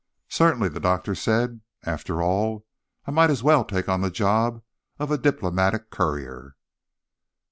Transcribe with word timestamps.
"Certainly," 0.29 0.69
the 0.69 0.79
doctor 0.79 1.13
said. 1.13 1.61
"After 1.83 2.23
all, 2.23 2.65
I 3.05 3.11
might 3.11 3.29
as 3.29 3.43
well 3.43 3.63
take 3.63 3.87
on 3.87 4.01
the 4.01 4.09
job 4.09 4.63
of 4.97 5.11
a 5.11 5.15
diplomatic 5.19 5.91
courier." 5.91 6.55